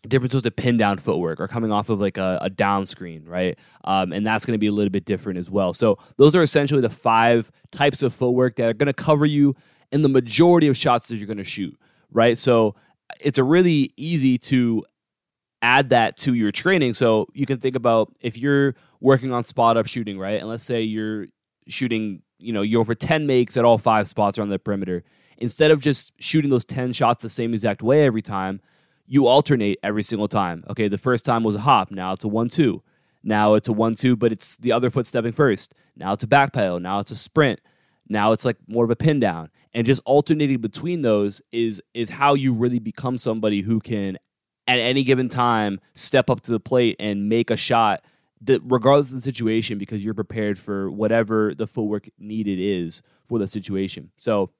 different 0.09 0.33
sorts 0.33 0.45
of 0.45 0.55
pin 0.57 0.75
down 0.75 0.97
footwork 0.97 1.39
or 1.39 1.47
coming 1.47 1.71
off 1.71 1.89
of 1.89 2.01
like 2.01 2.17
a, 2.17 2.37
a 2.41 2.49
down 2.49 2.85
screen, 2.85 3.23
right? 3.23 3.57
Um, 3.85 4.11
and 4.11 4.27
that's 4.27 4.45
going 4.45 4.55
to 4.55 4.59
be 4.59 4.67
a 4.67 4.73
little 4.73 4.89
bit 4.89 5.05
different 5.05 5.39
as 5.39 5.49
well. 5.49 5.71
So 5.71 5.97
those 6.17 6.35
are 6.35 6.41
essentially 6.41 6.81
the 6.81 6.89
five 6.89 7.49
types 7.71 8.03
of 8.03 8.13
footwork 8.13 8.57
that 8.57 8.67
are 8.67 8.73
going 8.73 8.87
to 8.87 8.93
cover 8.93 9.25
you 9.25 9.55
in 9.91 10.01
the 10.01 10.09
majority 10.09 10.67
of 10.67 10.75
shots 10.75 11.07
that 11.07 11.15
you're 11.15 11.27
going 11.27 11.37
to 11.37 11.45
shoot, 11.45 11.79
right? 12.11 12.37
So 12.37 12.75
it's 13.21 13.37
a 13.37 13.43
really 13.43 13.93
easy 13.95 14.37
to 14.39 14.83
add 15.61 15.89
that 15.89 16.17
to 16.17 16.33
your 16.33 16.51
training. 16.51 16.93
So 16.93 17.27
you 17.33 17.45
can 17.45 17.59
think 17.59 17.75
about 17.75 18.13
if 18.21 18.37
you're 18.37 18.75
working 18.99 19.31
on 19.31 19.43
spot 19.43 19.77
up 19.77 19.87
shooting, 19.87 20.17
right? 20.17 20.39
And 20.39 20.49
let's 20.49 20.63
say 20.63 20.81
you're 20.81 21.27
shooting, 21.67 22.21
you 22.39 22.53
know, 22.53 22.61
you're 22.61 22.81
over 22.81 22.95
10 22.95 23.27
makes 23.27 23.57
at 23.57 23.65
all 23.65 23.77
five 23.77 24.07
spots 24.07 24.37
around 24.37 24.49
the 24.49 24.59
perimeter. 24.59 25.03
Instead 25.37 25.71
of 25.71 25.81
just 25.81 26.13
shooting 26.19 26.49
those 26.49 26.65
10 26.65 26.93
shots 26.93 27.21
the 27.21 27.29
same 27.29 27.53
exact 27.53 27.81
way 27.81 28.05
every 28.05 28.21
time, 28.21 28.61
you 29.07 29.27
alternate 29.27 29.79
every 29.83 30.03
single 30.03 30.27
time. 30.27 30.63
Okay, 30.69 30.87
the 30.87 30.97
first 30.97 31.25
time 31.25 31.43
was 31.43 31.55
a 31.55 31.61
hop, 31.61 31.91
now 31.91 32.13
it's 32.13 32.23
a 32.23 32.27
1 32.27 32.49
2. 32.49 32.81
Now 33.23 33.55
it's 33.55 33.67
a 33.67 33.73
1 33.73 33.95
2, 33.95 34.15
but 34.15 34.31
it's 34.31 34.55
the 34.55 34.71
other 34.71 34.89
foot 34.89 35.05
stepping 35.05 35.31
first. 35.31 35.75
Now 35.95 36.13
it's 36.13 36.23
a 36.23 36.27
back 36.27 36.53
pedal. 36.53 36.79
Now 36.79 36.99
it's 36.99 37.11
a 37.11 37.15
sprint. 37.15 37.59
Now 38.07 38.31
it's 38.31 38.45
like 38.45 38.57
more 38.67 38.83
of 38.83 38.91
a 38.91 38.95
pin 38.95 39.19
down. 39.19 39.49
And 39.73 39.85
just 39.85 40.01
alternating 40.05 40.59
between 40.59 41.01
those 41.01 41.41
is 41.51 41.81
is 41.93 42.09
how 42.09 42.33
you 42.33 42.53
really 42.53 42.79
become 42.79 43.17
somebody 43.17 43.61
who 43.61 43.79
can 43.79 44.17
at 44.67 44.79
any 44.79 45.03
given 45.03 45.29
time 45.29 45.79
step 45.93 46.29
up 46.29 46.41
to 46.41 46.51
the 46.51 46.59
plate 46.59 46.95
and 46.99 47.27
make 47.29 47.49
a 47.49 47.57
shot 47.57 48.03
that 48.41 48.61
regardless 48.65 49.09
of 49.09 49.15
the 49.15 49.21
situation 49.21 49.77
because 49.77 50.03
you're 50.03 50.13
prepared 50.13 50.57
for 50.57 50.89
whatever 50.89 51.53
the 51.53 51.67
footwork 51.67 52.09
needed 52.17 52.59
is 52.59 53.01
for 53.27 53.39
the 53.39 53.47
situation. 53.47 54.11
So 54.17 54.51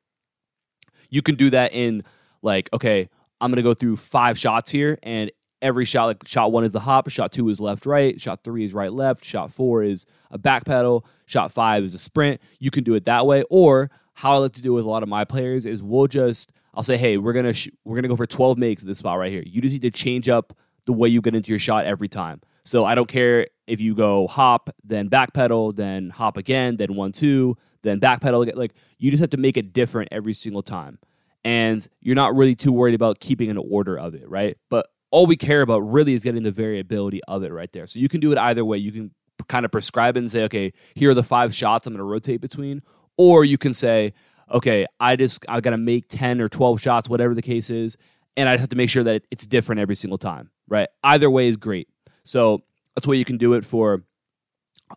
you 1.12 1.22
can 1.22 1.36
do 1.36 1.52
that 1.52 1.74
in 1.74 2.04
like 2.42 2.70
okay 2.74 3.08
i'm 3.40 3.52
gonna 3.52 3.62
go 3.62 3.76
through 3.76 3.96
five 3.98 4.40
shots 4.40 4.72
here 4.72 4.98
and 5.04 5.32
every 5.62 5.86
shot 5.86 6.06
like 6.06 6.28
shot 6.28 6.52
one 6.52 6.64
is 6.64 6.72
the 6.72 6.80
hop 6.80 7.08
shot 7.10 7.32
two 7.32 7.48
is 7.50 7.62
left 7.62 7.86
right 7.86 8.20
shot 8.20 8.44
three 8.44 8.64
is 8.64 8.74
right 8.74 8.92
left 8.92 9.24
shot 9.24 9.52
four 9.52 9.84
is 9.84 10.08
a 10.32 10.38
back 10.40 10.66
pedal 10.66 11.06
shot 11.28 11.52
five 11.52 11.84
is 11.84 11.94
a 11.94 12.00
sprint. 12.00 12.42
You 12.60 12.72
can 12.72 12.84
do 12.84 12.96
it 12.96 13.06
that 13.06 13.28
way 13.28 13.44
or 13.52 13.92
how 14.16 14.34
i 14.34 14.38
like 14.38 14.54
to 14.54 14.62
do 14.64 14.72
it 14.72 14.76
with 14.76 14.86
a 14.86 14.90
lot 14.90 15.04
of 15.04 15.10
my 15.10 15.24
players 15.24 15.68
is 15.68 15.84
we'll 15.84 16.08
just 16.08 16.52
I'll 16.74 16.84
say, 16.84 16.98
hey, 16.98 17.18
we're 17.18 17.34
gonna 17.34 17.54
sh- 17.54 17.70
we're 17.84 17.96
gonna 17.96 18.08
go 18.08 18.16
for 18.16 18.26
12 18.26 18.58
makes 18.58 18.82
at 18.82 18.88
this 18.88 19.00
spot 19.00 19.18
right 19.18 19.32
here. 19.32 19.44
You 19.46 19.62
just 19.62 19.74
need 19.74 19.82
to 19.82 19.92
change 19.92 20.30
up 20.30 20.54
the 20.86 20.94
way 20.94 21.10
you 21.10 21.22
get 21.22 21.36
into 21.36 21.50
your 21.50 21.60
shot 21.60 21.86
every 21.86 22.08
time. 22.08 22.42
So 22.64 22.86
I 22.86 22.96
don't 22.96 23.08
care 23.08 23.48
if 23.68 23.82
you 23.82 23.96
go 23.96 24.28
hop, 24.28 24.70
then 24.84 25.08
back 25.08 25.34
pedal, 25.34 25.72
then 25.72 26.10
hop 26.10 26.38
again, 26.38 26.78
then 26.78 26.96
one 26.96 27.12
two, 27.12 27.58
then 27.82 28.00
back 28.00 28.22
pedal 28.22 28.42
again. 28.42 28.56
Like 28.56 28.74
you 28.98 29.12
just 29.12 29.22
have 29.22 29.32
to 29.32 29.38
make 29.38 29.58
it 29.58 29.74
different 29.74 30.10
every 30.12 30.34
single 30.34 30.62
time, 30.62 31.00
and 31.44 31.86
you're 32.02 32.16
not 32.16 32.36
really 32.36 32.56
too 32.56 32.72
worried 32.72 32.96
about 32.96 33.20
keeping 33.20 33.50
an 33.50 33.58
order 33.58 33.98
of 33.98 34.16
it, 34.16 34.30
right? 34.30 34.58
But 34.70 34.88
all 35.12 35.26
we 35.26 35.36
care 35.36 35.62
about 35.62 35.80
really 35.80 36.14
is 36.14 36.24
getting 36.24 36.44
the 36.44 36.52
variability 36.52 37.22
of 37.28 37.44
it 37.44 37.52
right 37.52 37.72
there. 37.74 37.86
So 37.86 38.00
you 38.00 38.08
can 38.08 38.22
do 38.22 38.32
it 38.32 38.38
either 38.38 38.64
way. 38.64 38.78
You 38.78 38.92
can 38.92 39.12
kind 39.48 39.66
of 39.66 39.72
prescribe 39.72 40.16
it 40.16 40.20
and 40.20 40.32
say, 40.32 40.44
okay, 40.44 40.74
here 40.96 41.10
are 41.12 41.14
the 41.14 41.24
five 41.24 41.54
shots 41.54 41.86
I'm 41.86 41.94
going 41.94 42.00
to 42.00 42.04
rotate 42.04 42.42
between, 42.42 42.82
or 43.18 43.44
you 43.44 43.58
can 43.58 43.74
say, 43.74 44.14
okay, 44.52 44.86
I 45.00 45.16
just 45.16 45.46
I 45.48 45.60
got 45.62 45.72
to 45.72 45.78
make 45.78 46.08
10 46.08 46.42
or 46.42 46.50
12 46.50 46.82
shots, 46.82 47.10
whatever 47.10 47.34
the 47.34 47.42
case 47.42 47.70
is, 47.70 47.98
and 48.38 48.48
I 48.48 48.54
just 48.54 48.62
have 48.62 48.70
to 48.70 48.76
make 48.76 48.90
sure 48.90 49.04
that 49.04 49.24
it's 49.32 49.48
different 49.48 49.80
every 49.80 49.96
single 49.96 50.18
time, 50.18 50.52
right? 50.68 50.90
Either 51.04 51.30
way 51.30 51.48
is 51.48 51.58
great. 51.58 51.88
So 52.24 52.64
that's 52.96 53.08
why 53.08 53.16
you 53.16 53.26
can 53.26 53.38
do 53.38 53.54
it 53.54 53.66
for 53.66 54.04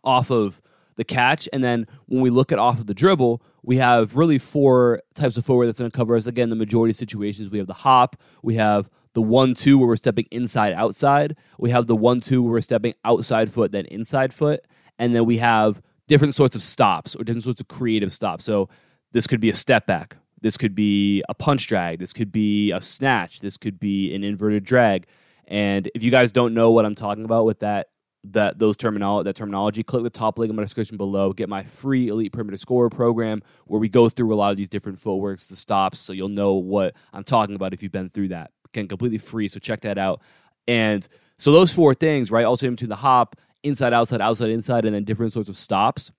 off 0.03 0.29
of 0.29 0.61
the 0.95 1.03
catch. 1.03 1.49
And 1.51 1.63
then 1.63 1.87
when 2.05 2.21
we 2.21 2.29
look 2.29 2.51
at 2.51 2.59
off 2.59 2.79
of 2.79 2.87
the 2.87 2.93
dribble, 2.93 3.41
we 3.63 3.77
have 3.77 4.15
really 4.15 4.37
four 4.37 5.01
types 5.13 5.37
of 5.37 5.45
forward 5.45 5.67
that's 5.67 5.79
going 5.79 5.91
to 5.91 5.97
cover 5.97 6.15
us. 6.15 6.27
Again, 6.27 6.49
the 6.49 6.55
majority 6.55 6.91
of 6.91 6.95
situations, 6.95 7.49
we 7.49 7.57
have 7.57 7.67
the 7.67 7.73
hop, 7.73 8.15
we 8.43 8.55
have 8.55 8.89
the 9.13 9.21
one 9.21 9.53
two 9.53 9.77
where 9.77 9.87
we're 9.87 9.95
stepping 9.95 10.25
inside 10.31 10.73
outside, 10.73 11.35
we 11.57 11.71
have 11.71 11.87
the 11.87 11.95
one 11.95 12.19
two 12.19 12.43
where 12.43 12.53
we're 12.53 12.61
stepping 12.61 12.93
outside 13.03 13.51
foot 13.51 13.71
then 13.71 13.85
inside 13.85 14.33
foot, 14.33 14.61
and 14.99 15.15
then 15.15 15.25
we 15.25 15.37
have 15.37 15.81
different 16.07 16.35
sorts 16.35 16.55
of 16.55 16.61
stops 16.61 17.15
or 17.15 17.23
different 17.23 17.43
sorts 17.43 17.61
of 17.61 17.67
creative 17.67 18.13
stops. 18.13 18.45
So 18.45 18.69
this 19.15 19.27
could 19.27 19.39
be 19.39 19.49
a 19.49 19.55
step 19.55 19.87
back, 19.87 20.17
this 20.41 20.57
could 20.57 20.75
be 20.75 21.23
a 21.29 21.33
punch 21.33 21.67
drag, 21.67 21.99
this 21.99 22.11
could 22.11 22.33
be 22.33 22.73
a 22.73 22.81
snatch, 22.81 23.39
this 23.39 23.55
could 23.55 23.79
be 23.79 24.13
an 24.13 24.25
inverted 24.25 24.65
drag. 24.65 25.07
And 25.47 25.89
if 25.95 26.03
you 26.03 26.11
guys 26.11 26.33
don't 26.33 26.53
know 26.53 26.71
what 26.71 26.85
I'm 26.85 26.95
talking 26.95 27.23
about 27.23 27.45
with 27.45 27.59
that 27.59 27.87
that 28.31 28.59
those 28.59 28.75
terminology 28.75 29.23
that 29.23 29.37
terminology, 29.37 29.83
click 29.83 30.03
the 30.03 30.09
top 30.09 30.37
link 30.37 30.49
in 30.49 30.55
my 30.57 30.63
description 30.63 30.97
below. 30.97 31.31
Get 31.31 31.47
my 31.47 31.63
free 31.63 32.09
Elite 32.09 32.33
Perimeter 32.33 32.57
Scorer 32.57 32.89
program 32.89 33.41
where 33.67 33.79
we 33.79 33.87
go 33.87 34.09
through 34.09 34.33
a 34.33 34.35
lot 34.35 34.51
of 34.51 34.57
these 34.57 34.67
different 34.67 34.99
footworks, 34.99 35.47
the 35.47 35.55
stops, 35.55 35.99
so 35.99 36.11
you'll 36.11 36.27
know 36.27 36.55
what 36.55 36.93
I'm 37.13 37.23
talking 37.23 37.55
about 37.55 37.73
if 37.73 37.81
you've 37.81 37.93
been 37.93 38.09
through 38.09 38.29
that. 38.29 38.51
Again, 38.73 38.89
completely 38.89 39.19
free, 39.19 39.47
so 39.47 39.61
check 39.61 39.79
that 39.81 39.97
out. 39.97 40.21
And 40.67 41.07
so 41.37 41.53
those 41.53 41.71
four 41.71 41.93
things, 41.93 42.31
right? 42.31 42.43
Also 42.43 42.67
into 42.67 42.85
the 42.85 42.97
hop, 42.97 43.37
inside, 43.63 43.93
outside, 43.93 44.19
outside, 44.19 44.49
inside, 44.49 44.83
and 44.83 44.93
then 44.93 45.05
different 45.05 45.31
sorts 45.31 45.47
of 45.47 45.57
stops 45.57 46.11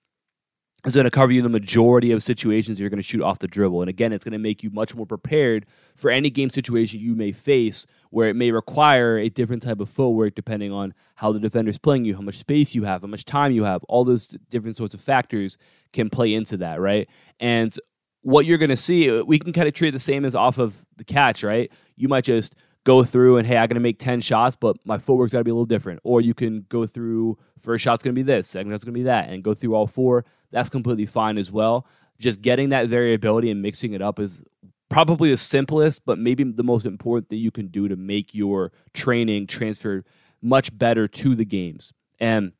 is 0.85 0.93
going 0.93 1.05
to 1.05 1.11
cover 1.11 1.31
you 1.31 1.41
the 1.41 1.49
majority 1.49 2.11
of 2.11 2.23
situations 2.23 2.79
you're 2.79 2.89
going 2.89 3.01
to 3.01 3.03
shoot 3.03 3.21
off 3.21 3.39
the 3.39 3.47
dribble. 3.47 3.81
And 3.81 3.89
again, 3.89 4.13
it's 4.13 4.23
going 4.23 4.33
to 4.33 4.37
make 4.37 4.63
you 4.63 4.69
much 4.69 4.95
more 4.95 5.05
prepared 5.05 5.65
for 5.95 6.11
any 6.11 6.29
game 6.29 6.49
situation 6.49 6.99
you 6.99 7.15
may 7.15 7.31
face 7.31 7.85
where 8.09 8.29
it 8.29 8.35
may 8.35 8.51
require 8.51 9.17
a 9.17 9.29
different 9.29 9.63
type 9.63 9.79
of 9.79 9.89
footwork 9.89 10.35
depending 10.35 10.71
on 10.71 10.93
how 11.15 11.31
the 11.31 11.39
defender's 11.39 11.77
playing 11.77 12.05
you, 12.05 12.15
how 12.15 12.21
much 12.21 12.37
space 12.37 12.75
you 12.75 12.83
have, 12.83 13.01
how 13.01 13.07
much 13.07 13.25
time 13.25 13.51
you 13.51 13.63
have. 13.63 13.83
All 13.85 14.05
those 14.05 14.29
different 14.49 14.77
sorts 14.77 14.93
of 14.93 15.01
factors 15.01 15.57
can 15.93 16.09
play 16.09 16.33
into 16.33 16.57
that, 16.57 16.79
right? 16.79 17.09
And 17.39 17.73
what 18.21 18.45
you're 18.45 18.57
going 18.59 18.69
to 18.69 18.77
see, 18.77 19.21
we 19.23 19.39
can 19.39 19.53
kind 19.53 19.67
of 19.67 19.73
treat 19.73 19.91
the 19.91 19.99
same 19.99 20.25
as 20.25 20.35
off 20.35 20.57
of 20.57 20.85
the 20.95 21.03
catch, 21.03 21.43
right? 21.43 21.71
You 21.95 22.07
might 22.07 22.23
just 22.23 22.55
go 22.87 23.03
through 23.03 23.35
and 23.35 23.45
hey, 23.45 23.57
I'm 23.57 23.67
gonna 23.67 23.81
make 23.81 23.99
ten 23.99 24.21
shots, 24.21 24.55
but 24.55 24.77
my 24.85 24.97
footwork's 24.97 25.33
gotta 25.33 25.43
be 25.43 25.51
a 25.51 25.53
little 25.53 25.65
different. 25.65 25.99
Or 26.05 26.21
you 26.21 26.33
can 26.33 26.65
go 26.69 26.85
through 26.85 27.37
first 27.59 27.83
shot's 27.83 28.01
gonna 28.01 28.13
be 28.13 28.23
this, 28.23 28.47
second 28.47 28.71
shot's 28.71 28.85
gonna 28.85 28.93
be 28.93 29.03
that, 29.03 29.29
and 29.29 29.43
go 29.43 29.53
through 29.53 29.75
all 29.75 29.87
four. 29.87 30.23
That's 30.51 30.69
completely 30.69 31.05
fine 31.05 31.37
as 31.37 31.51
well. 31.51 31.85
Just 32.19 32.41
getting 32.41 32.69
that 32.69 32.87
variability 32.87 33.51
and 33.51 33.61
mixing 33.61 33.93
it 33.93 34.01
up 34.01 34.19
is 34.19 34.41
probably 34.89 35.29
the 35.29 35.37
simplest, 35.37 36.05
but 36.05 36.17
maybe 36.17 36.43
the 36.43 36.63
most 36.63 36.85
important 36.85 37.29
thing 37.29 37.39
you 37.39 37.51
can 37.51 37.67
do 37.67 37.87
to 37.87 37.95
make 37.95 38.33
your 38.33 38.71
training 38.93 39.47
transfer 39.47 40.03
much 40.41 40.75
better 40.77 41.07
to 41.07 41.35
the 41.35 41.45
games. 41.45 41.93
And 42.19 42.53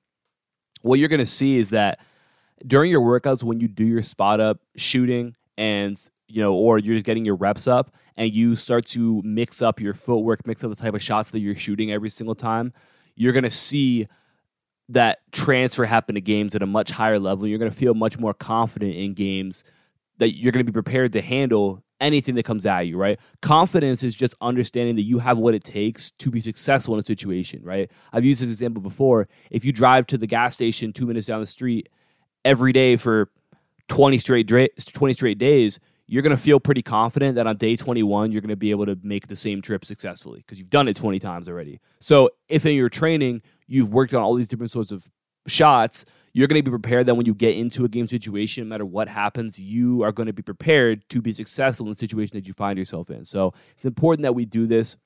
what 0.82 1.00
you're 1.00 1.10
gonna 1.10 1.26
see 1.26 1.58
is 1.58 1.70
that 1.70 2.00
during 2.66 2.92
your 2.92 3.02
workouts, 3.02 3.44
when 3.44 3.60
you 3.60 3.68
do 3.68 3.86
your 3.86 4.02
spot 4.02 4.40
up 4.40 4.60
shooting 4.76 5.36
and 5.58 5.98
you 6.28 6.42
know, 6.42 6.54
or 6.54 6.78
you're 6.78 6.96
just 6.96 7.06
getting 7.06 7.26
your 7.26 7.36
reps 7.36 7.68
up 7.68 7.92
and 8.16 8.34
you 8.34 8.56
start 8.56 8.86
to 8.88 9.22
mix 9.24 9.62
up 9.62 9.80
your 9.80 9.94
footwork, 9.94 10.46
mix 10.46 10.64
up 10.64 10.70
the 10.70 10.76
type 10.76 10.94
of 10.94 11.02
shots 11.02 11.32
that 11.32 11.40
you're 11.40 11.56
shooting 11.56 11.92
every 11.92 12.10
single 12.10 12.36
time, 12.36 12.74
you're 13.16 13.34
going 13.34 13.44
to 13.44 13.50
see 13.50 14.08
that 14.90 15.20
transfer 15.32 15.86
happen 15.86 16.16
to 16.16 16.22
games 16.22 16.56
at 16.56 16.62
a 16.62 16.66
much 16.66 16.92
higher 16.92 17.20
level. 17.20 17.48
You're 17.48 17.60
going 17.60 17.72
to 17.72 17.78
feel 17.78 17.94
much 17.94 18.18
more 18.18 18.34
confident 18.34 18.96
in 18.96 19.14
games 19.14 19.64
that 20.18 20.36
you're 20.36 20.52
going 20.52 20.66
to 20.66 20.72
be 20.72 20.76
prepared 20.76 21.14
to 21.14 21.22
handle 21.22 21.84
anything 22.00 22.36
that 22.36 22.44
comes 22.44 22.66
at 22.66 22.82
you, 22.82 22.98
right? 22.98 23.20
Confidence 23.42 24.04
is 24.04 24.16
just 24.16 24.36
understanding 24.40 24.96
that 24.96 25.02
you 25.04 25.20
have 25.20 25.38
what 25.38 25.54
it 25.54 25.64
takes 25.64 26.12
to 26.12 26.30
be 26.30 26.40
successful 26.40 26.94
in 26.94 27.00
a 27.00 27.04
situation, 27.04 27.64
right? 27.64 27.92
I've 28.14 28.26
used 28.26 28.42
this 28.42 28.52
example 28.52 28.82
before. 28.82 29.28
If 29.50 29.66
you 29.66 29.72
drive 29.72 30.08
to 30.08 30.18
the 30.18 30.28
gas 30.28 30.54
station 30.54 30.94
two 30.94 31.06
minutes 31.06 31.28
down 31.28 31.42
the 31.42 31.48
street 31.48 31.90
every 32.46 32.72
day 32.72 32.98
for 32.98 33.30
20 33.90 34.18
straight, 34.20 34.48
20 34.48 35.14
straight 35.14 35.38
days, 35.38 35.80
you're 36.08 36.22
going 36.22 36.36
to 36.36 36.42
feel 36.42 36.60
pretty 36.60 36.82
confident 36.82 37.36
that 37.36 37.48
on 37.48 37.58
day 37.58 37.76
21 37.76 38.32
you're 38.32 38.42
going 38.42 38.50
to 38.50 38.56
be 38.56 38.72
able 38.72 38.86
to 38.86 38.98
make 39.04 39.28
the 39.28 39.36
same 39.36 39.62
trip 39.62 39.84
successfully 39.84 40.40
because 40.40 40.58
you've 40.58 40.70
done 40.70 40.88
it 40.88 40.96
20 40.96 41.20
times 41.20 41.50
already. 41.50 41.80
So 42.00 42.30
if 42.48 42.66
in 42.66 42.76
your 42.76 42.90
training 42.90 43.42
you've 43.68 43.94
worked 43.94 44.14
on 44.14 44.22
all 44.22 44.34
these 44.36 44.48
different 44.48 44.72
sorts 44.72 44.92
of 44.92 45.08
shots, 45.48 46.06
you're 46.34 46.48
going 46.48 46.60
to 46.60 46.64
be 46.64 46.72
prepared 46.72 47.06
that 47.08 47.16
when 47.16 47.26
you 47.26 47.34
get 47.34 47.56
into 47.56 47.84
a 47.86 47.90
game 47.90 48.08
situation, 48.08 48.66
no 48.66 48.70
matter 48.70 48.86
what 48.86 49.08
happens, 49.08 49.60
you 49.60 50.04
are 50.04 50.12
going 50.12 50.28
to 50.28 50.34
be 50.34 50.44
prepared 50.44 51.08
to 51.10 51.22
be 51.22 51.32
successful 51.32 51.86
in 51.86 51.92
the 51.92 51.96
situation 51.96 52.38
that 52.38 52.46
you 52.48 52.54
find 52.54 52.78
yourself 52.78 53.10
in. 53.10 53.26
So 53.26 53.54
it's 53.76 53.86
important 53.86 54.24
that 54.24 54.36
we 54.36 54.46
do 54.46 54.68
this. 54.68 54.98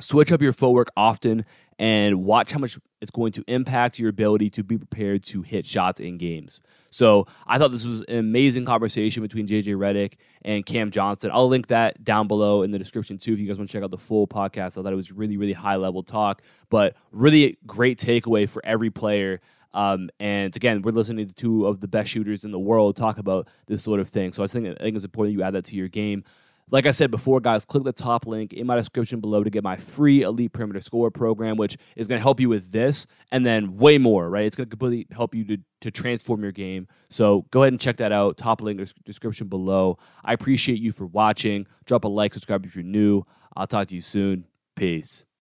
Switch 0.00 0.30
up 0.32 0.40
your 0.40 0.52
footwork 0.52 0.88
often 0.96 1.44
and 1.78 2.24
watch 2.24 2.52
how 2.52 2.58
much 2.58 2.78
it's 3.00 3.10
going 3.10 3.32
to 3.32 3.44
impact 3.46 3.98
your 3.98 4.10
ability 4.10 4.50
to 4.50 4.64
be 4.64 4.76
prepared 4.76 5.22
to 5.22 5.42
hit 5.42 5.64
shots 5.64 6.00
in 6.00 6.18
games. 6.18 6.60
So 6.90 7.26
I 7.46 7.58
thought 7.58 7.70
this 7.70 7.84
was 7.84 8.02
an 8.02 8.18
amazing 8.18 8.64
conversation 8.64 9.22
between 9.22 9.46
JJ 9.46 9.76
Redick 9.76 10.14
and 10.42 10.66
Cam 10.66 10.90
Johnson. 10.90 11.30
I'll 11.32 11.48
link 11.48 11.68
that 11.68 12.02
down 12.02 12.26
below 12.26 12.62
in 12.62 12.70
the 12.70 12.78
description 12.78 13.18
too 13.18 13.34
if 13.34 13.38
you 13.38 13.46
guys 13.46 13.58
want 13.58 13.70
to 13.70 13.72
check 13.72 13.84
out 13.84 13.90
the 13.90 13.98
full 13.98 14.26
podcast. 14.26 14.78
I 14.78 14.82
thought 14.82 14.92
it 14.92 14.96
was 14.96 15.12
really, 15.12 15.36
really 15.36 15.52
high 15.52 15.76
level 15.76 16.02
talk, 16.02 16.42
but 16.70 16.96
really 17.12 17.58
great 17.66 17.98
takeaway 17.98 18.48
for 18.48 18.64
every 18.64 18.90
player. 18.90 19.40
Um, 19.74 20.10
and 20.18 20.54
again, 20.56 20.82
we're 20.82 20.92
listening 20.92 21.28
to 21.28 21.34
two 21.34 21.66
of 21.66 21.80
the 21.80 21.88
best 21.88 22.10
shooters 22.10 22.44
in 22.44 22.50
the 22.50 22.58
world 22.58 22.96
talk 22.96 23.18
about 23.18 23.48
this 23.66 23.84
sort 23.84 24.00
of 24.00 24.08
thing. 24.08 24.32
So 24.32 24.42
I 24.42 24.46
think 24.46 24.66
I 24.66 24.82
think 24.82 24.96
it's 24.96 25.04
important 25.04 25.36
you 25.36 25.42
add 25.42 25.54
that 25.54 25.66
to 25.66 25.76
your 25.76 25.88
game. 25.88 26.24
Like 26.70 26.86
I 26.86 26.90
said 26.90 27.10
before, 27.10 27.40
guys, 27.40 27.64
click 27.64 27.84
the 27.84 27.92
top 27.92 28.26
link 28.26 28.52
in 28.52 28.66
my 28.66 28.76
description 28.76 29.20
below 29.20 29.42
to 29.42 29.50
get 29.50 29.64
my 29.64 29.76
free 29.76 30.22
Elite 30.22 30.52
Perimeter 30.52 30.80
Scorer 30.80 31.10
program, 31.10 31.56
which 31.56 31.78
is 31.96 32.06
going 32.06 32.18
to 32.18 32.22
help 32.22 32.40
you 32.40 32.48
with 32.48 32.72
this 32.72 33.06
and 33.32 33.44
then 33.46 33.76
way 33.76 33.96
more, 33.98 34.28
right? 34.28 34.44
It's 34.44 34.56
going 34.56 34.66
to 34.66 34.70
completely 34.70 35.06
help 35.14 35.34
you 35.34 35.44
to, 35.44 35.58
to 35.80 35.90
transform 35.90 36.42
your 36.42 36.52
game. 36.52 36.86
So 37.08 37.46
go 37.50 37.62
ahead 37.62 37.72
and 37.72 37.80
check 37.80 37.96
that 37.96 38.12
out. 38.12 38.36
Top 38.36 38.60
link 38.60 38.80
description 39.04 39.48
below. 39.48 39.98
I 40.24 40.32
appreciate 40.34 40.78
you 40.78 40.92
for 40.92 41.06
watching. 41.06 41.66
Drop 41.86 42.04
a 42.04 42.08
like, 42.08 42.34
subscribe 42.34 42.66
if 42.66 42.76
you're 42.76 42.84
new. 42.84 43.24
I'll 43.56 43.66
talk 43.66 43.88
to 43.88 43.94
you 43.94 44.02
soon. 44.02 44.44
Peace. 44.76 45.24